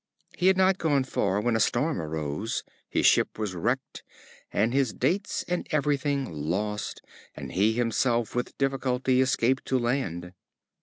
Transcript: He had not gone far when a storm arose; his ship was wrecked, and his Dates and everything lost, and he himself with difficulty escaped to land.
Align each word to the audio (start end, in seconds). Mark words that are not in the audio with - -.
He 0.35 0.47
had 0.47 0.57
not 0.57 0.79
gone 0.79 1.03
far 1.03 1.39
when 1.39 1.55
a 1.55 1.59
storm 1.59 2.01
arose; 2.01 2.63
his 2.89 3.05
ship 3.05 3.37
was 3.37 3.53
wrecked, 3.53 4.01
and 4.51 4.73
his 4.73 4.93
Dates 4.93 5.43
and 5.47 5.67
everything 5.69 6.25
lost, 6.33 7.03
and 7.35 7.51
he 7.51 7.73
himself 7.73 8.33
with 8.33 8.57
difficulty 8.57 9.21
escaped 9.21 9.63
to 9.65 9.77
land. 9.77 10.33